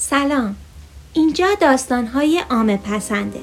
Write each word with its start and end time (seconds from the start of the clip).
سلام. 0.00 0.56
اینجا 1.12 1.46
داستانهای 1.60 2.42
عام 2.50 2.76
پسنده. 2.76 3.40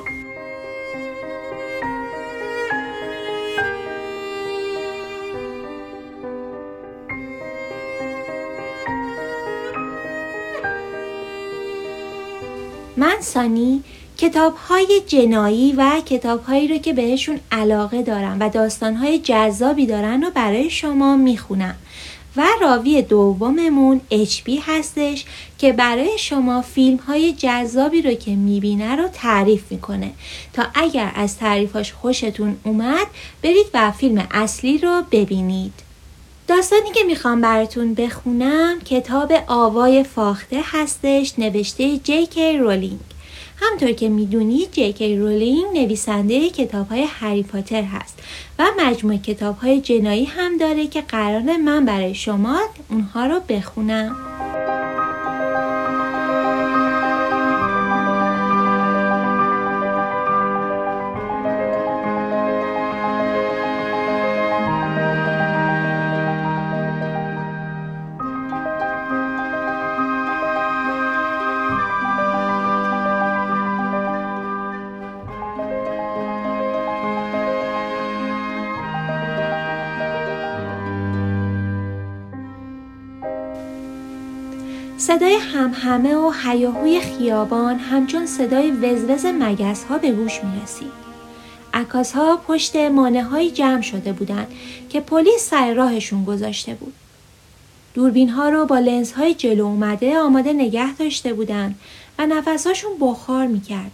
من 12.98 13.16
سانی 13.22 13.84
کتاب 14.18 14.56
های 14.56 15.02
جنایی 15.08 15.74
و 15.74 16.02
کتاب 16.06 16.44
هایی 16.44 16.68
رو 16.68 16.78
که 16.78 16.94
بهشون 16.94 17.40
علاقه 17.52 18.04
دارم 18.04 18.38
و 18.40 18.50
داستان 18.50 18.96
های 18.96 19.20
جذابی 19.20 19.86
دارن 19.86 20.24
رو 20.24 20.32
برای 20.32 20.70
شما 20.70 21.18
می‌خونم. 21.18 21.76
و 22.38 22.48
راوی 22.62 23.02
دوممون 23.02 24.02
HB 24.12 24.50
هستش 24.68 25.26
که 25.58 25.74
برای 25.74 26.18
شما 26.18 26.62
فیلم 26.62 26.98
های 26.98 27.34
جذابی 27.34 28.02
رو 28.02 28.14
که 28.14 28.32
می‌بینه 28.32 28.96
رو 28.96 29.08
تعریف 29.08 29.72
می‌کنه. 29.72 30.12
تا 30.54 30.64
اگر 30.74 31.12
از 31.16 31.38
تعریفاش 31.38 31.94
خوشتون 31.94 32.58
اومد 32.64 33.08
برید 33.44 33.66
و 33.74 33.92
فیلم 33.92 34.28
اصلی 34.32 34.78
رو 34.78 35.02
ببینید. 35.12 35.74
داستانی 36.48 36.92
که 36.96 37.04
می‌خوام 37.04 37.42
براتون 37.42 37.94
بخونم 37.94 38.80
کتاب 38.80 39.34
آوای 39.48 40.04
فاخته 40.04 40.60
هستش 40.64 41.34
نوشته 41.38 41.98
جی 41.98 42.26
کی 42.26 42.58
رولینگ. 42.58 43.15
همطور 43.58 43.92
که 43.92 44.10
می‌دونید 44.10 44.72
جی 44.72 45.18
رولینگ 45.18 45.78
نویسنده 45.78 46.50
کتاب 46.50 46.88
های 46.88 47.04
هری 47.04 47.44
پاتر 47.44 47.84
هست 47.84 48.20
و 48.60 48.66
مجموعه 48.80 49.18
کتاب 49.18 49.58
های 49.58 49.82
جنایی 49.82 50.26
هم 50.26 50.58
داره 50.58 50.88
که 50.88 51.02
قرار 51.02 51.58
من 51.58 51.86
برای 51.86 52.16
شما 52.16 52.62
اونها 52.90 53.26
رو 53.26 53.40
بخونم. 53.50 54.16
صدای 85.06 85.36
همهمه 85.36 86.16
و 86.16 86.32
حیاهوی 86.32 87.00
خیابان 87.00 87.80
همچون 87.80 88.26
صدای 88.26 88.72
وزوز 88.72 89.26
مگس 89.26 89.84
ها 89.84 89.98
به 89.98 90.12
گوش 90.12 90.44
می 90.44 90.62
رسید. 90.62 90.92
عکاس 91.74 92.12
ها 92.12 92.38
پشت 92.48 92.76
مانه 92.76 93.24
های 93.24 93.52
جمع 93.52 93.82
شده 93.82 94.14
بودند 94.14 94.48
که 94.90 95.02
پلیس 95.02 95.50
سر 95.50 95.74
راهشون 95.74 96.24
گذاشته 96.24 96.74
بود. 96.74 96.94
دوربین 97.94 98.30
ها 98.30 98.50
رو 98.50 98.66
با 98.66 98.80
لنز 98.80 99.12
های 99.12 99.34
جلو 99.34 99.66
اومده 99.66 100.18
آماده 100.18 100.54
نگه 100.54 100.94
داشته 100.94 101.34
بودند 101.34 101.80
و 102.20 102.26
نفسهاشون 102.26 102.92
بخار 103.00 103.48
می 103.48 103.62
کرد. 103.62 103.92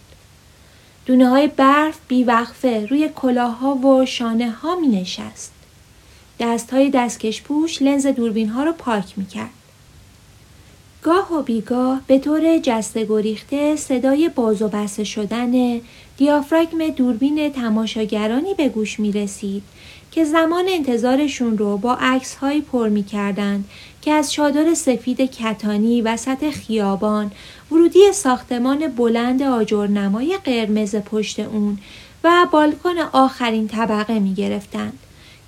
دونه 1.06 1.28
های 1.28 1.48
برف 1.48 1.98
بیوقفه 2.08 2.86
روی 2.90 3.10
کلاها 3.16 3.74
و 3.74 4.06
شانه 4.06 4.50
ها 4.50 4.76
می 4.76 4.88
نشست. 4.88 5.52
دست 6.40 6.70
های 6.70 6.90
دستکش 6.90 7.42
پوش 7.42 7.82
لنز 7.82 8.06
دوربین 8.06 8.48
ها 8.48 8.64
رو 8.64 8.72
پاک 8.72 9.04
می 9.16 9.26
کرد. 9.26 9.61
گاه 11.02 11.32
و 11.32 11.42
بیگاه 11.42 12.00
به 12.06 12.18
طور 12.18 12.58
جسته 12.58 13.04
گریخته 13.04 13.76
صدای 13.76 14.28
باز 14.28 14.62
و 14.62 14.68
بسته 14.68 15.04
شدن 15.04 15.80
دیافراگم 16.16 16.88
دوربین 16.88 17.52
تماشاگرانی 17.52 18.54
به 18.54 18.68
گوش 18.68 19.00
می 19.00 19.12
رسید 19.12 19.62
که 20.10 20.24
زمان 20.24 20.64
انتظارشون 20.68 21.58
رو 21.58 21.76
با 21.76 21.94
عکس 22.00 22.34
های 22.34 22.60
پر 22.60 22.88
می 22.88 23.04
کردن 23.04 23.64
که 24.02 24.12
از 24.12 24.32
چادر 24.32 24.74
سفید 24.74 25.20
کتانی 25.20 26.02
وسط 26.02 26.50
خیابان 26.50 27.30
ورودی 27.70 28.12
ساختمان 28.12 28.86
بلند 28.86 29.42
آجرنمای 29.42 30.38
قرمز 30.44 30.96
پشت 30.96 31.40
اون 31.40 31.78
و 32.24 32.46
بالکن 32.52 32.98
آخرین 33.12 33.68
طبقه 33.68 34.18
می 34.18 34.34
گرفتند 34.34 34.98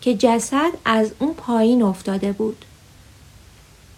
که 0.00 0.14
جسد 0.14 0.70
از 0.84 1.12
اون 1.18 1.34
پایین 1.34 1.82
افتاده 1.82 2.32
بود. 2.32 2.64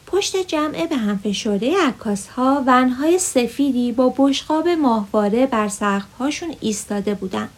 پشت 0.06 0.37
جمع 0.37 0.87
به 0.87 0.97
هم 0.97 1.19
فشرده 1.19 1.87
عکاس 1.87 2.28
ها 2.28 2.65
ونهای 2.67 3.19
سفیدی 3.19 3.93
با 3.93 4.15
بشقاب 4.19 4.69
ماهواره 4.69 5.47
بر 5.47 5.71
هاشون 6.19 6.55
ایستاده 6.61 7.15
بودند 7.15 7.50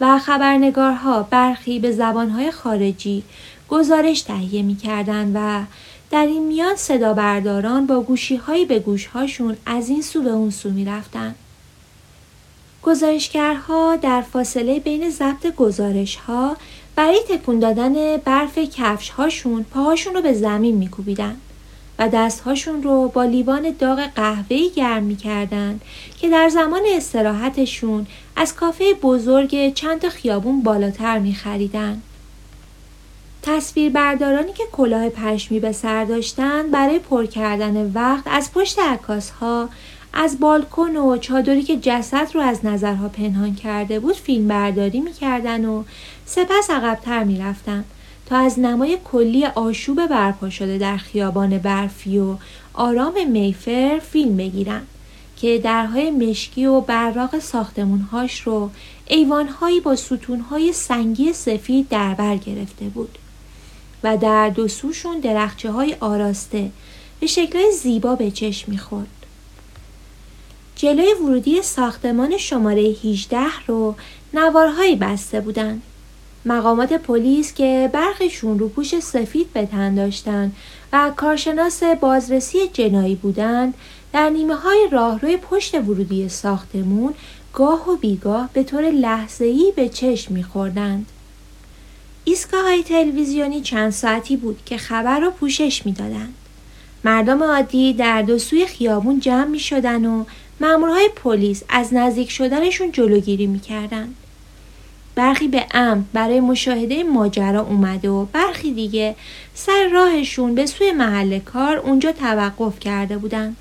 و 0.00 0.18
خبرنگارها 0.18 1.22
برخی 1.22 1.78
به 1.78 1.92
زبانهای 1.92 2.50
خارجی 2.50 3.22
گزارش 3.68 4.22
تهیه 4.22 4.62
می 4.62 4.76
و 5.34 5.64
در 6.10 6.26
این 6.26 6.46
میان 6.46 6.76
صدا 6.76 7.14
برداران 7.14 7.86
با 7.86 8.00
گوشی 8.00 8.36
هایی 8.36 8.64
به 8.64 8.78
گوشهاشون 8.78 9.56
از 9.66 9.88
این 9.88 10.02
سو 10.02 10.22
به 10.22 10.30
اون 10.30 10.50
سو 10.50 10.70
می 10.70 10.84
رفتن. 10.84 11.34
گزارشگرها 12.82 13.96
در 13.96 14.22
فاصله 14.22 14.80
بین 14.80 15.10
ضبط 15.10 15.46
گزارش 15.56 16.16
ها 16.16 16.56
برای 16.96 17.20
تکون 17.28 17.58
دادن 17.58 18.16
برف 18.16 18.58
کفش 18.58 19.10
هاشون 19.10 19.62
پاهاشون 19.62 20.14
رو 20.14 20.22
به 20.22 20.32
زمین 20.32 20.76
می 20.76 20.90
و 21.98 22.08
دستهاشون 22.08 22.82
رو 22.82 23.08
با 23.08 23.24
لیوان 23.24 23.70
داغ 23.78 24.00
قهوه‌ای 24.14 24.70
گرم 24.76 25.02
می‌کردن 25.02 25.80
که 26.20 26.28
در 26.28 26.48
زمان 26.48 26.82
استراحتشون 26.96 28.06
از 28.36 28.54
کافه 28.54 28.94
بزرگ 28.94 29.74
چند 29.74 30.00
تا 30.00 30.08
خیابون 30.08 30.62
بالاتر 30.62 31.18
میخریدن. 31.18 32.02
تصویربردارانی 33.42 34.52
که 34.52 34.64
کلاه 34.72 35.08
پشمی 35.08 35.60
به 35.60 35.72
سر 35.72 36.04
داشتن 36.04 36.70
برای 36.70 36.98
پر 36.98 37.26
کردن 37.26 37.92
وقت 37.92 38.24
از 38.26 38.52
پشت 38.52 38.78
عکاس 38.78 39.30
ها 39.30 39.68
از 40.12 40.40
بالکن 40.40 40.96
و 40.96 41.16
چادری 41.16 41.62
که 41.62 41.76
جسد 41.76 42.28
رو 42.34 42.40
از 42.40 42.66
نظرها 42.66 43.08
پنهان 43.08 43.54
کرده 43.54 44.00
بود 44.00 44.14
فیلم 44.14 44.48
برداری 44.48 45.00
می‌کردن 45.00 45.64
و 45.64 45.82
سپس 46.26 46.70
عقبتر 46.70 47.24
می‌رفتن 47.24 47.84
تا 48.28 48.36
از 48.36 48.58
نمای 48.58 48.98
کلی 49.04 49.46
آشوب 49.46 50.06
برپا 50.06 50.50
شده 50.50 50.78
در 50.78 50.96
خیابان 50.96 51.58
برفی 51.58 52.18
و 52.18 52.36
آرام 52.74 53.30
میفر 53.30 54.00
فیلم 54.10 54.36
بگیرن 54.36 54.82
که 55.36 55.58
درهای 55.58 56.10
مشکی 56.10 56.66
و 56.66 56.80
براق 56.80 57.38
ساختمونهاش 57.38 58.40
رو 58.40 58.70
ایوانهایی 59.06 59.80
با 59.80 59.96
ستونهای 59.96 60.72
سنگی 60.72 61.32
سفید 61.32 61.88
در 61.88 62.14
بر 62.14 62.36
گرفته 62.36 62.84
بود 62.84 63.18
و 64.02 64.16
در 64.16 64.48
دو 64.50 64.68
سوشون 64.68 65.20
درخچه 65.20 65.70
های 65.70 65.96
آراسته 66.00 66.70
به 67.20 67.26
شکل 67.26 67.70
زیبا 67.82 68.14
به 68.14 68.30
چشم 68.30 68.72
می‌خورد. 68.72 69.08
جلوی 70.76 71.12
ورودی 71.12 71.62
ساختمان 71.62 72.36
شماره 72.36 72.82
18 72.82 73.38
رو 73.66 73.94
نوارهایی 74.34 74.96
بسته 74.96 75.40
بودند 75.40 75.82
مقامات 76.44 76.92
پلیس 76.92 77.54
که 77.54 77.90
برخشون 77.92 78.58
رو 78.58 78.68
پوش 78.68 79.00
سفید 79.00 79.52
به 79.52 79.66
تن 79.66 79.94
داشتن 79.94 80.52
و 80.92 81.12
کارشناس 81.16 81.82
بازرسی 81.82 82.58
جنایی 82.72 83.14
بودند 83.14 83.74
در 84.12 84.30
نیمه 84.30 84.54
های 84.54 84.88
راهروی 84.92 85.36
پشت 85.36 85.74
ورودی 85.74 86.28
ساختمون 86.28 87.14
گاه 87.52 87.90
و 87.90 87.96
بیگاه 87.96 88.50
به 88.52 88.62
طور 88.62 88.90
لحظه‌ای 88.90 89.72
به 89.76 89.88
چشم 89.88 90.34
میخوردند. 90.34 91.06
ایستگاه 92.24 92.62
های 92.62 92.82
تلویزیونی 92.82 93.60
چند 93.60 93.92
ساعتی 93.92 94.36
بود 94.36 94.58
که 94.66 94.76
خبر 94.76 95.20
را 95.20 95.30
پوشش 95.30 95.86
می‌دادند. 95.86 96.34
مردم 97.04 97.42
عادی 97.42 97.92
در 97.92 98.22
دو 98.22 98.38
سوی 98.38 98.66
خیابون 98.66 99.20
جمع 99.20 99.44
می 99.44 99.60
شدن 99.60 100.06
و 100.06 100.24
مامورهای 100.60 101.10
پلیس 101.16 101.62
از 101.68 101.94
نزدیک 101.94 102.30
شدنشون 102.30 102.92
جلوگیری 102.92 103.46
می 103.46 103.60
برخی 105.18 105.48
به 105.48 105.66
ام 105.74 106.08
برای 106.12 106.40
مشاهده 106.40 107.02
ماجرا 107.02 107.60
اومده 107.60 108.10
و 108.10 108.24
برخی 108.24 108.74
دیگه 108.74 109.14
سر 109.54 109.88
راهشون 109.92 110.54
به 110.54 110.66
سوی 110.66 110.92
محل 110.92 111.38
کار 111.38 111.76
اونجا 111.76 112.12
توقف 112.12 112.80
کرده 112.80 113.18
بودند. 113.18 113.56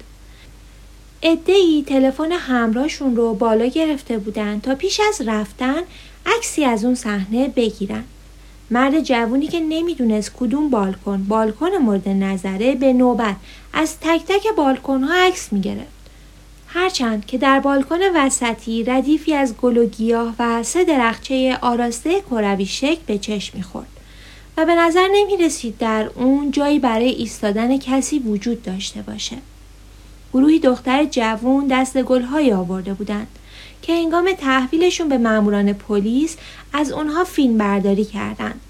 ای 1.21 1.83
تلفن 1.88 2.31
همراهشون 2.31 3.15
رو 3.15 3.33
بالا 3.33 3.65
گرفته 3.65 4.18
بودند 4.18 4.62
تا 4.62 4.75
پیش 4.75 5.00
از 5.00 5.27
رفتن 5.27 5.81
عکسی 6.25 6.65
از 6.65 6.86
اون 6.86 6.95
صحنه 6.95 7.48
بگیرن. 7.48 8.03
مرد 8.71 9.00
جوونی 9.00 9.48
که 9.48 9.60
نمی‌دونست 9.60 10.31
کدوم 10.39 10.69
بالکن 10.69 11.24
بالکن 11.24 11.77
مورد 11.81 12.10
نظره 12.10 12.75
به 12.75 12.94
نوبت 12.94 13.36
از 13.74 14.00
تک 14.01 14.21
تک 14.27 14.48
بالکن 14.57 15.03
ها 15.03 15.13
عکس 15.13 15.53
می‌گرفت. 15.53 15.96
هرچند 16.67 17.25
که 17.25 17.37
در 17.37 17.59
بالکن 17.59 17.99
وسطی 18.15 18.83
ردیفی 18.83 19.33
از 19.33 19.57
گل 19.57 19.77
و 19.77 19.85
گیاه 19.85 20.35
و 20.39 20.63
سه 20.63 20.83
درخچه 20.83 21.57
آراسته 21.61 22.21
کروی 22.21 22.65
شکل 22.65 23.01
به 23.07 23.17
چشم 23.17 23.57
می‌خورد 23.57 23.87
و 24.57 24.65
به 24.65 24.75
نظر 24.75 25.07
نمی 25.13 25.37
رسید 25.37 25.77
در 25.77 26.09
اون 26.15 26.51
جایی 26.51 26.79
برای 26.79 27.09
ایستادن 27.09 27.77
کسی 27.77 28.19
وجود 28.19 28.63
داشته 28.63 29.01
باشه. 29.01 29.37
گروهی 30.33 30.59
دختر 30.59 31.05
جوون 31.05 31.67
دست 31.67 32.01
گلهایی 32.03 32.51
آورده 32.51 32.93
بودند 32.93 33.27
که 33.81 33.93
هنگام 33.93 34.29
تحویلشون 34.37 35.09
به 35.09 35.17
ماموران 35.17 35.73
پلیس 35.73 36.37
از 36.73 36.91
اونها 36.91 37.23
فیلم 37.23 37.57
برداری 37.57 38.05
کردند 38.05 38.61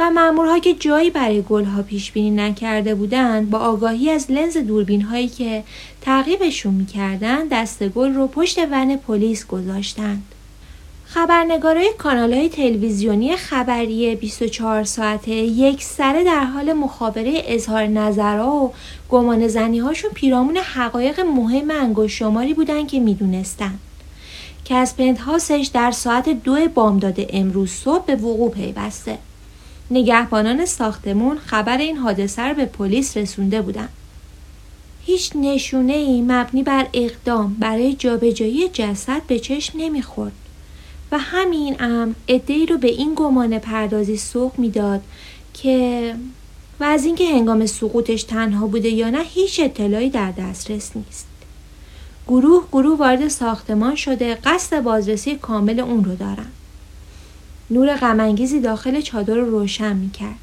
و 0.00 0.10
مامورها 0.10 0.58
که 0.58 0.74
جایی 0.74 1.10
برای 1.10 1.42
گلها 1.42 1.82
پیش 1.82 2.12
بینی 2.12 2.30
نکرده 2.30 2.94
بودند 2.94 3.50
با 3.50 3.58
آگاهی 3.58 4.10
از 4.10 4.30
لنز 4.30 4.56
دوربین 4.56 5.02
هایی 5.02 5.28
که 5.28 5.64
تعقیبشون 6.00 6.74
می‌کردند 6.74 7.48
دست 7.50 7.88
گل 7.88 8.14
رو 8.14 8.26
پشت 8.26 8.58
ون 8.58 8.96
پلیس 8.96 9.46
گذاشتند 9.46 10.22
خبرنگارای 11.04 11.90
کانال 11.98 12.34
های 12.34 12.48
تلویزیونی 12.48 13.36
خبری 13.36 14.16
24 14.16 14.84
ساعته 14.84 15.30
یک 15.30 15.82
سره 15.82 16.24
در 16.24 16.44
حال 16.44 16.72
مخابره 16.72 17.42
اظهار 17.46 17.86
نظرها 17.86 18.56
و 18.56 18.72
گمان 19.10 19.48
زنی 19.48 19.78
هاشون 19.78 20.10
پیرامون 20.10 20.56
حقایق 20.56 21.20
مهم 21.20 21.70
انگوش 21.70 22.18
شماری 22.18 22.54
بودن 22.54 22.86
که 22.86 23.00
می‌دونستند 23.00 23.78
که 24.64 24.74
از 24.74 24.96
پنتهاسش 24.96 25.70
در 25.74 25.90
ساعت 25.90 26.28
دو 26.28 26.68
بامداد 26.74 27.16
امروز 27.30 27.70
صبح 27.70 28.04
به 28.04 28.16
وقوع 28.16 28.50
پیوسته. 28.50 29.18
نگهبانان 29.94 30.66
ساختمون 30.66 31.38
خبر 31.38 31.78
این 31.78 31.96
حادثه 31.96 32.42
رو 32.42 32.54
به 32.54 32.64
پلیس 32.64 33.16
رسونده 33.16 33.62
بودند. 33.62 33.88
هیچ 35.06 35.32
نشونه 35.34 35.92
ای 35.92 36.22
مبنی 36.22 36.62
بر 36.62 36.86
اقدام 36.92 37.56
برای 37.58 37.94
جابجایی 37.94 38.68
جسد 38.68 39.22
به 39.22 39.38
چشم 39.38 39.78
نمی‌خورد 39.78 40.32
و 41.12 41.18
همین 41.18 41.76
امر 41.82 42.12
ادهی 42.28 42.66
رو 42.66 42.78
به 42.78 42.88
این 42.88 43.12
گمان 43.16 43.58
پردازی 43.58 44.16
سوق 44.16 44.58
می‌داد 44.58 45.02
که 45.54 46.14
و 46.80 46.84
از 46.84 47.04
اینکه 47.04 47.24
هنگام 47.28 47.66
سقوطش 47.66 48.22
تنها 48.22 48.66
بوده 48.66 48.88
یا 48.88 49.10
نه 49.10 49.22
هیچ 49.22 49.60
اطلاعی 49.60 50.10
در 50.10 50.30
دسترس 50.30 50.96
نیست. 50.96 51.26
گروه 52.28 52.64
گروه 52.72 52.98
وارد 52.98 53.28
ساختمان 53.28 53.94
شده 53.94 54.34
قصد 54.34 54.80
بازرسی 54.80 55.36
کامل 55.36 55.80
اون 55.80 56.04
رو 56.04 56.14
دارن. 56.14 56.46
نور 57.70 57.96
غمانگیزی 57.96 58.60
داخل 58.60 59.00
چادر 59.00 59.34
رو 59.34 59.50
روشن 59.50 59.96
می‌کرد. 59.96 60.38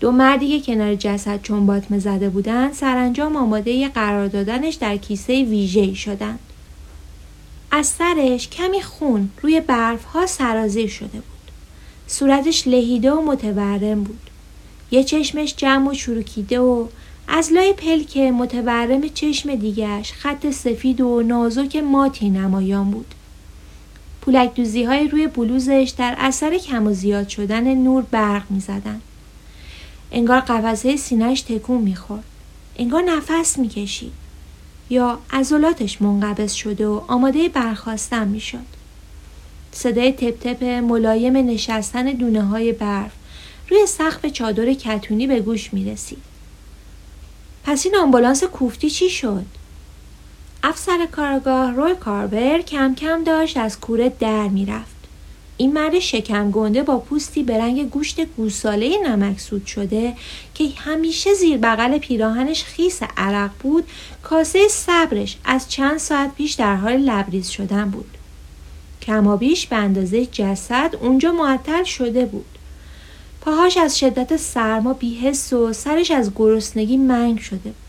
دو 0.00 0.12
مردی 0.12 0.60
که 0.60 0.72
کنار 0.72 0.94
جسد 0.94 1.42
چون 1.42 1.66
باطمه 1.66 1.98
زده 1.98 2.28
بودند 2.28 2.72
سرانجام 2.72 3.36
آماده 3.36 3.88
قرار 3.88 4.28
دادنش 4.28 4.74
در 4.74 4.96
کیسه 4.96 5.42
ویژه‌ای 5.42 5.94
شدند. 5.94 6.38
از 7.70 7.86
سرش 7.86 8.48
کمی 8.48 8.82
خون 8.82 9.30
روی 9.42 9.60
برف 9.60 10.04
ها 10.04 10.26
سرازیر 10.26 10.88
شده 10.88 11.08
بود. 11.08 11.50
صورتش 12.06 12.68
لهیده 12.68 13.12
و 13.12 13.22
متورم 13.22 14.04
بود. 14.04 14.30
یه 14.90 15.04
چشمش 15.04 15.54
جمع 15.56 15.90
و 15.90 15.94
چروکیده 15.94 16.60
و 16.60 16.86
از 17.28 17.52
لای 17.52 17.72
پلک 17.72 18.16
متورم 18.16 19.08
چشم 19.08 19.54
دیگرش 19.54 20.12
خط 20.12 20.50
سفید 20.50 21.00
و 21.00 21.22
نازک 21.22 21.76
ماتی 21.76 22.30
نمایان 22.30 22.90
بود. 22.90 23.14
پولک 24.24 24.54
دوزی 24.54 24.84
های 24.84 25.08
روی 25.08 25.26
بلوزش 25.26 25.94
در 25.98 26.14
اثر 26.18 26.58
کم 26.58 26.86
و 26.86 26.92
زیاد 26.92 27.28
شدن 27.28 27.74
نور 27.74 28.02
برق 28.02 28.50
می 28.50 28.60
زدن. 28.60 29.00
انگار 30.12 30.40
قفسه 30.40 30.96
سینهش 30.96 31.40
تکون 31.40 31.80
می 31.80 31.96
خورد. 31.96 32.24
انگار 32.76 33.02
نفس 33.02 33.58
می 33.58 33.68
کشید. 33.68 34.12
یا 34.90 35.18
عضلاتش 35.30 36.02
منقبض 36.02 36.52
شده 36.52 36.86
و 36.86 37.00
آماده 37.08 37.48
برخواستن 37.48 38.28
می 38.28 38.40
شد. 38.40 38.66
صدای 39.72 40.12
تپ 40.12 40.38
تپ 40.40 40.64
ملایم 40.64 41.36
نشستن 41.36 42.04
دونه 42.04 42.42
های 42.42 42.72
برف 42.72 43.12
روی 43.70 43.86
سقف 43.86 44.26
چادر 44.26 44.72
کتونی 44.72 45.26
به 45.26 45.40
گوش 45.40 45.74
می 45.74 45.84
رسید. 45.84 46.22
پس 47.64 47.86
این 47.86 47.96
آمبولانس 47.96 48.44
کوفتی 48.44 48.90
چی 48.90 49.10
شد؟ 49.10 49.44
افسر 50.66 51.06
کارگاه 51.12 51.72
روی 51.72 51.94
کاربر 51.94 52.60
کم 52.62 52.94
کم 52.94 53.24
داشت 53.24 53.56
از 53.56 53.80
کوره 53.80 54.12
در 54.20 54.48
می‌رفت. 54.48 54.94
این 55.56 55.72
مرد 55.72 55.98
شکم 55.98 56.50
گنده 56.50 56.82
با 56.82 56.98
پوستی 56.98 57.42
به 57.42 57.58
رنگ 57.58 57.90
گوشت 57.90 58.24
گوساله 58.24 59.08
نمکسود 59.08 59.66
شده 59.66 60.16
که 60.54 60.68
همیشه 60.76 61.34
زیر 61.34 61.58
بغل 61.58 61.98
پیراهنش 61.98 62.64
خیس 62.64 63.00
عرق 63.16 63.50
بود 63.60 63.84
کاسه 64.22 64.68
صبرش 64.68 65.36
از 65.44 65.70
چند 65.70 65.98
ساعت 65.98 66.34
پیش 66.34 66.52
در 66.52 66.76
حال 66.76 66.96
لبریز 66.96 67.48
شدن 67.48 67.90
بود. 67.90 68.18
کمابیش 69.02 69.66
به 69.66 69.76
اندازه 69.76 70.26
جسد 70.26 70.96
اونجا 71.00 71.32
معطل 71.32 71.84
شده 71.84 72.26
بود. 72.26 72.58
پاهاش 73.40 73.76
از 73.76 73.98
شدت 73.98 74.36
سرما 74.36 74.92
بیحس 74.92 75.52
و 75.52 75.72
سرش 75.72 76.10
از 76.10 76.30
گرسنگی 76.36 76.96
منگ 76.96 77.38
شده 77.38 77.58
بود. 77.58 77.83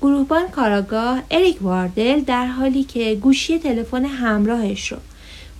گروهبان 0.00 0.48
کاراگاه 0.48 1.22
اریک 1.30 1.62
واردل 1.62 2.20
در 2.20 2.46
حالی 2.46 2.84
که 2.84 3.14
گوشی 3.14 3.58
تلفن 3.58 4.04
همراهش 4.04 4.92
رو 4.92 4.98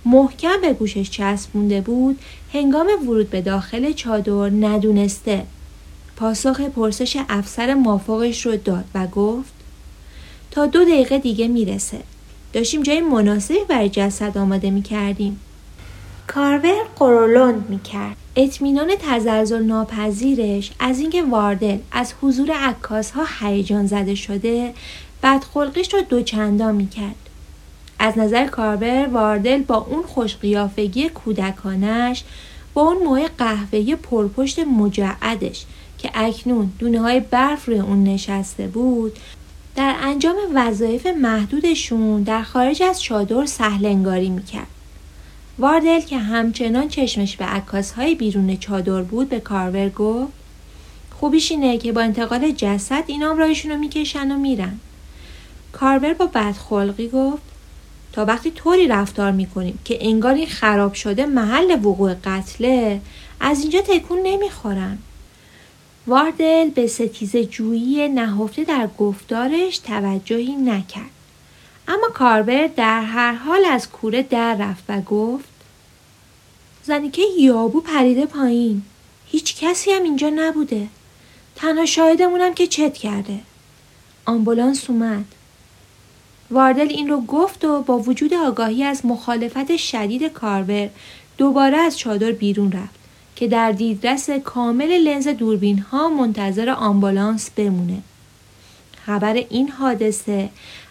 محکم 0.05 0.61
به 0.61 0.73
گوشش 0.73 1.09
چسبونده 1.09 1.81
بود 1.81 2.19
هنگام 2.53 2.87
ورود 3.01 3.29
به 3.29 3.41
داخل 3.41 3.91
چادر 3.91 4.49
ندونسته. 4.49 5.43
پاسخ 6.15 6.61
پرسش 6.61 7.17
افسر 7.29 7.73
مافوقش 7.73 8.45
رو 8.45 8.55
داد 8.57 8.85
و 8.95 9.07
گفت 9.07 9.53
تا 10.51 10.65
دو 10.65 10.83
دقیقه 10.83 11.17
دیگه 11.17 11.47
می‌رسه. 11.47 11.99
داشتیم 12.53 12.83
جای 12.83 13.01
مناسبی 13.01 13.59
برای 13.69 13.89
جسد 13.89 14.37
آماده 14.37 14.71
می‌کردیم. 14.71 15.39
کارور 16.27 16.83
قرولند 16.95 17.69
می‌کرد. 17.69 18.15
اطمینان 18.39 18.91
تزلزل 18.99 19.63
ناپذیرش 19.63 20.71
از 20.79 20.99
اینکه 20.99 21.23
واردل 21.23 21.77
از 21.91 22.13
حضور 22.21 22.51
عکاس 22.51 23.11
ها 23.11 23.25
هیجان 23.39 23.87
زده 23.87 24.15
شده 24.15 24.73
بدخلقیش 25.23 25.93
رو 25.93 26.01
دوچندان 26.01 26.75
می‌کرد 26.75 27.15
از 27.99 28.17
نظر 28.17 28.47
کاربر 28.47 29.07
واردل 29.07 29.61
با 29.61 29.75
اون 29.75 30.03
خوشقیافگی 30.03 31.09
کودکانش 31.09 32.23
با 32.73 32.81
اون 32.81 32.97
موه 32.97 33.27
قهوه‌ای 33.37 33.95
پرپشت 33.95 34.59
مجعدش 34.59 35.65
که 35.97 36.11
اکنون 36.13 36.71
دونه 36.79 37.01
های 37.01 37.19
برف 37.19 37.65
روی 37.65 37.79
اون 37.79 38.03
نشسته 38.03 38.67
بود 38.67 39.19
در 39.75 39.95
انجام 40.01 40.35
وظایف 40.55 41.07
محدودشون 41.07 42.23
در 42.23 42.43
خارج 42.43 42.83
از 42.83 43.01
چادر 43.01 43.45
سهلنگاری 43.45 44.29
می‌کرد. 44.29 44.76
واردل 45.59 45.99
که 45.99 46.17
همچنان 46.17 46.87
چشمش 46.87 47.37
به 47.37 47.45
عکاس 47.45 47.91
های 47.91 48.15
بیرون 48.15 48.57
چادر 48.57 49.01
بود 49.01 49.29
به 49.29 49.39
کارور 49.39 49.89
گفت 49.89 50.33
خوبیش 51.19 51.51
اینه 51.51 51.77
که 51.77 51.91
با 51.91 52.01
انتقال 52.01 52.51
جسد 52.51 53.03
اینام 53.07 53.37
رایشون 53.37 53.71
رو 53.71 53.77
می‌کشن 53.77 54.31
و 54.31 54.37
میرن. 54.37 54.79
کارور 55.71 56.13
با 56.13 56.25
بدخلقی 56.25 57.07
گفت 57.07 57.41
تا 58.13 58.25
وقتی 58.25 58.51
طوری 58.51 58.87
رفتار 58.87 59.31
می‌کنیم 59.31 59.79
که 59.85 59.97
انگار 60.01 60.33
این 60.33 60.47
خراب 60.47 60.93
شده 60.93 61.25
محل 61.25 61.71
وقوع 61.85 62.13
قتله 62.23 63.01
از 63.39 63.61
اینجا 63.61 63.81
تکون 63.81 64.19
نمی‌خورن. 64.23 64.97
واردل 66.07 66.69
به 66.69 66.87
ستیز 66.87 67.37
جویی 67.37 68.07
نهفته 68.07 68.63
در 68.63 68.89
گفتارش 68.97 69.77
توجهی 69.77 70.55
نکرد. 70.55 71.16
اما 71.87 72.07
کاربر 72.13 72.67
در 72.67 73.01
هر 73.01 73.33
حال 73.33 73.65
از 73.65 73.89
کوره 73.89 74.23
در 74.23 74.55
رفت 74.55 74.83
و 74.89 75.01
گفت 75.01 75.49
زنیکه 76.83 77.21
یابو 77.39 77.81
پریده 77.81 78.25
پایین. 78.25 78.81
هیچ 79.25 79.57
کسی 79.57 79.91
هم 79.91 80.03
اینجا 80.03 80.31
نبوده. 80.35 80.87
تنها 81.55 81.85
شاهدمونم 81.85 82.53
که 82.53 82.67
چت 82.67 82.93
کرده. 82.93 83.39
آمبولانس 84.25 84.89
اومد. 84.89 85.25
واردل 86.51 86.87
این 86.89 87.09
رو 87.09 87.21
گفت 87.21 87.65
و 87.65 87.81
با 87.81 87.99
وجود 87.99 88.33
آگاهی 88.33 88.83
از 88.83 89.05
مخالفت 89.05 89.77
شدید 89.77 90.23
کاربر 90.23 90.89
دوباره 91.37 91.77
از 91.77 91.97
چادر 91.97 92.31
بیرون 92.31 92.71
رفت 92.71 92.95
که 93.35 93.47
در 93.47 93.71
دیدرس 93.71 94.29
کامل 94.29 94.97
لنز 94.97 95.27
دوربین 95.27 95.79
ها 95.79 96.09
منتظر 96.09 96.69
آمبولانس 96.69 97.49
بمونه. 97.49 98.01
خبر 99.05 99.33
این 99.33 99.69
حادثه 99.69 100.49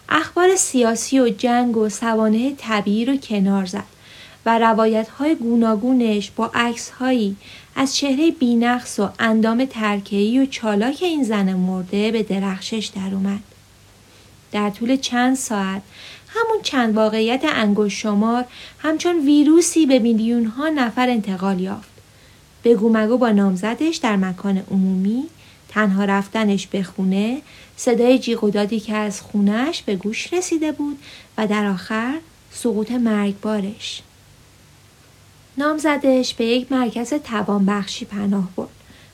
اخبار 0.09 0.55
سیاسی 0.55 1.19
و 1.19 1.29
جنگ 1.29 1.77
و 1.77 1.89
سوانه 1.89 2.55
طبیعی 2.57 3.05
رو 3.05 3.17
کنار 3.17 3.65
زد 3.65 3.83
و 4.45 4.59
روایت 4.59 5.09
های 5.09 5.35
گوناگونش 5.35 6.31
با 6.35 6.51
عکس 6.53 6.89
هایی 6.89 7.35
از 7.75 7.95
چهره 7.95 8.31
بینقص 8.31 8.99
و 8.99 9.09
اندام 9.19 9.65
ترکهی 9.65 10.39
و 10.39 10.45
چالاک 10.45 10.97
این 11.01 11.23
زن 11.23 11.53
مرده 11.53 12.11
به 12.11 12.23
درخشش 12.23 12.91
در 12.95 13.13
اومد. 13.15 13.39
در 14.51 14.69
طول 14.69 14.95
چند 14.95 15.35
ساعت 15.35 15.81
همون 16.27 16.61
چند 16.63 16.95
واقعیت 16.95 17.41
انگوش 17.45 18.01
شمار 18.01 18.45
همچون 18.79 19.25
ویروسی 19.25 19.85
به 19.85 19.99
میلیون 19.99 20.45
ها 20.45 20.69
نفر 20.69 21.09
انتقال 21.09 21.59
یافت. 21.59 21.89
بگو 22.63 22.89
مگو 22.89 23.17
با 23.17 23.31
نامزدش 23.31 23.95
در 23.95 24.15
مکان 24.15 24.63
عمومی 24.71 25.23
تنها 25.77 26.05
رفتنش 26.05 26.67
به 26.67 26.83
خونه 26.83 27.41
صدای 27.75 28.19
جیغ 28.19 28.43
و 28.43 28.49
دادی 28.49 28.79
که 28.79 28.95
از 28.95 29.21
خونش 29.21 29.81
به 29.81 29.95
گوش 29.95 30.33
رسیده 30.33 30.71
بود 30.71 30.99
و 31.37 31.47
در 31.47 31.65
آخر 31.65 32.13
سقوط 32.51 32.91
مرگبارش 32.91 34.01
نامزدش 35.57 36.33
به 36.33 36.45
یک 36.45 36.71
مرکز 36.71 37.13
توانبخشی 37.13 38.05
پناه 38.05 38.49
برد 38.55 38.69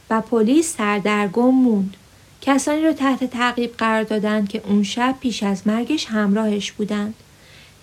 و 0.10 0.22
پلیس 0.22 0.75
سردرگم 0.77 1.50
موند 1.50 1.98
کسانی 2.41 2.82
رو 2.82 2.93
تحت 2.93 3.24
تعقیب 3.24 3.74
قرار 3.77 4.03
دادند 4.03 4.50
که 4.50 4.62
اون 4.67 4.84
شب 4.84 5.15
پیش 5.20 5.43
از 5.43 5.67
مرگش 5.67 6.05
همراهش 6.05 6.72
بودند. 6.72 7.13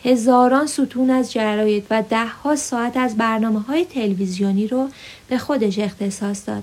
هزاران 0.05 0.67
ستون 0.67 1.11
از 1.11 1.33
جراید 1.33 1.87
و 1.91 2.03
دهها 2.03 2.57
ساعت 2.57 2.97
از 2.97 3.17
برنامه 3.17 3.61
های 3.61 3.85
تلویزیونی 3.85 4.67
رو 4.67 4.89
به 5.29 5.39
خودش 5.39 5.79
اختصاص 5.79 6.49
داد. 6.49 6.63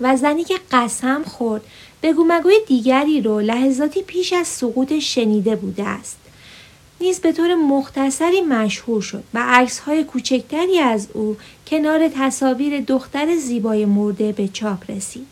و 0.00 0.16
زنی 0.16 0.44
که 0.44 0.54
قسم 0.72 1.22
خورد 1.22 1.62
بگو 2.02 2.24
مگوی 2.28 2.54
دیگری 2.66 3.20
رو 3.20 3.40
لحظاتی 3.40 4.02
پیش 4.02 4.32
از 4.32 4.46
سقوطش 4.46 5.14
شنیده 5.14 5.56
بوده 5.56 5.84
است. 5.84 6.18
نیز 7.00 7.20
به 7.20 7.32
طور 7.32 7.54
مختصری 7.54 8.40
مشهور 8.40 9.02
شد 9.02 9.22
و 9.34 9.44
عکس 9.48 9.80
کوچکتری 10.12 10.78
از 10.78 11.08
او 11.12 11.36
کنار 11.66 12.08
تصاویر 12.08 12.80
دختر 12.80 13.36
زیبای 13.36 13.84
مرده 13.84 14.32
به 14.32 14.48
چاپ 14.48 14.90
رسید. 14.90 15.26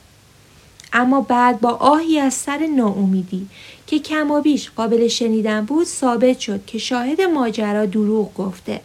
اما 0.92 1.20
بعد 1.20 1.60
با 1.60 1.70
آهی 1.70 2.18
از 2.18 2.34
سر 2.34 2.66
ناامیدی 2.66 3.46
که 3.86 3.98
کمابیش 3.98 4.70
قابل 4.70 5.08
شنیدن 5.08 5.64
بود 5.64 5.86
ثابت 5.86 6.38
شد 6.38 6.66
که 6.66 6.78
شاهد 6.78 7.20
ماجرا 7.20 7.86
دروغ 7.86 8.34
گفته 8.34 8.80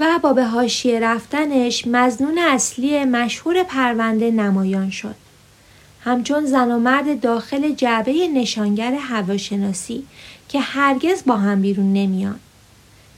و 0.00 0.18
با 0.18 0.32
به 0.32 0.44
هاشیه 0.44 1.00
رفتنش 1.00 1.86
مزنون 1.86 2.38
اصلی 2.38 3.04
مشهور 3.04 3.62
پرونده 3.62 4.30
نمایان 4.30 4.90
شد. 4.90 5.14
همچون 6.04 6.46
زن 6.46 6.70
و 6.70 6.78
مرد 6.78 7.20
داخل 7.20 7.74
جعبه 7.74 8.28
نشانگر 8.28 8.92
هواشناسی 8.92 10.06
که 10.48 10.60
هرگز 10.60 11.24
با 11.26 11.36
هم 11.36 11.62
بیرون 11.62 11.92
نمیان. 11.92 12.38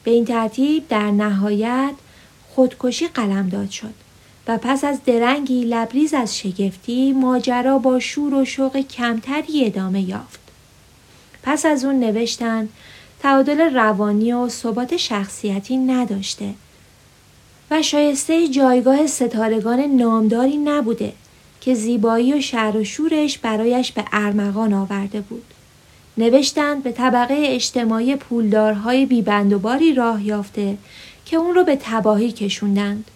به 0.05 0.11
این 0.11 0.25
ترتیب 0.25 0.89
در 0.89 1.11
نهایت 1.11 1.95
خودکشی 2.49 3.09
قلمداد 3.09 3.71
شد 3.71 3.95
و 4.49 4.59
پس 4.59 4.85
از 4.85 5.05
درنگی 5.05 5.65
لبریز 5.65 6.15
از 6.15 6.39
شگفتی 6.39 7.13
ماجرا 7.13 7.79
با 7.79 7.99
شور 8.01 8.35
و 8.35 8.45
شوق 8.45 8.77
کمتری 8.77 9.67
ادامه 9.67 10.01
یافت. 10.01 10.41
پس 11.43 11.67
از 11.67 11.85
اون 11.85 12.01
نوشتن 12.01 12.69
تعادل 13.21 13.75
روانی 13.75 14.33
و 14.33 14.49
ثبات 14.49 14.97
شخصیتی 14.97 15.77
نداشته 15.77 16.55
و 17.73 17.83
شایسته 17.83 18.49
جایگاه 18.49 19.07
ستارگان 19.07 19.81
نامداری 19.81 20.57
نبوده 20.57 21.13
که 21.61 21.75
زیبایی 21.75 22.35
و 22.35 22.41
شعر 22.41 22.77
و 22.77 22.85
شورش 22.85 23.39
برایش 23.39 23.93
به 23.93 24.05
ارمغان 24.13 24.73
آورده 24.73 25.21
بود. 25.21 25.45
نوشتند 26.19 26.83
به 26.83 26.93
طبقه 26.93 27.35
اجتماعی 27.39 28.17
پولدارهای 28.17 29.07
بیبندوباری 29.07 29.95
راه 29.95 30.27
یافته 30.27 30.77
که 31.27 31.37
اون 31.37 31.55
رو 31.55 31.65
به 31.65 31.79
تباهی 31.83 32.33
کشوندند. 32.33 33.11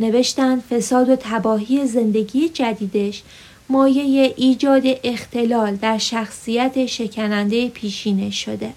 نوشتند 0.00 0.62
فساد 0.62 1.08
و 1.08 1.16
تباهی 1.20 1.86
زندگی 1.86 2.48
جدیدش 2.48 3.22
مایه 3.68 4.34
ایجاد 4.36 4.82
اختلال 5.04 5.76
در 5.76 5.98
شخصیت 5.98 6.86
شکننده 6.86 7.68
پیشینش 7.68 8.44
شده. 8.44 8.72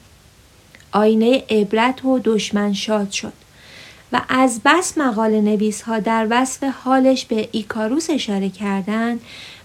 آینه 0.92 1.44
عبرت 1.50 2.06
و 2.06 2.20
دشمن 2.24 2.74
شاد 2.74 3.12
شد. 3.12 3.41
و 4.14 4.22
از 4.30 4.62
بس 4.66 4.98
مقاله 4.98 5.42
نویس 5.42 5.82
ها 5.82 6.00
در 6.00 6.28
وصف 6.30 6.64
حالش 6.64 7.26
به 7.26 7.50
ایکاروس 7.52 8.10
اشاره 8.10 8.50
کردند 8.50 9.22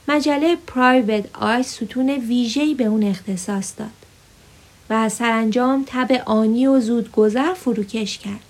مجله 0.09 0.57
پرایوت 0.67 1.25
آی 1.33 1.63
ستون 1.63 2.11
ویژه‌ای 2.11 2.75
به 2.75 2.85
اون 2.85 3.03
اختصاص 3.03 3.73
داد 3.79 3.89
و 4.91 5.09
سرانجام 5.09 5.85
تب 5.87 6.23
آنی 6.27 6.67
و 6.67 6.81
زودگذر 6.81 7.55
فروکش 7.55 8.19
کرد. 8.19 8.41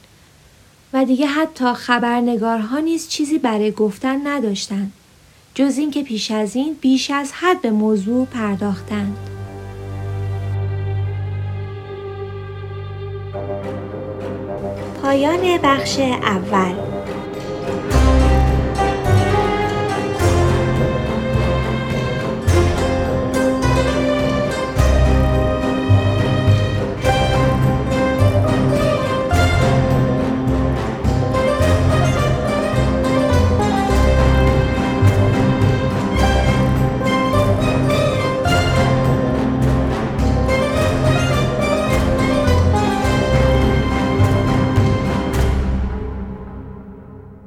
و 0.93 1.05
دیگه 1.05 1.27
حتی 1.27 1.73
خبرنگارها 1.73 2.79
نیز 2.79 3.09
چیزی 3.09 3.39
برای 3.39 3.71
گفتن 3.71 4.27
نداشتند 4.27 4.93
جز 5.55 5.79
اینکه 5.79 6.03
پیش 6.03 6.31
از 6.31 6.57
این 6.57 6.77
بیش 6.81 7.11
از 7.11 7.33
حد 7.33 7.61
به 7.61 7.71
موضوع 7.71 8.27
پرداختند. 8.27 9.36
پایان 15.17 15.59
بخش 15.63 15.99
اول. 15.99 16.96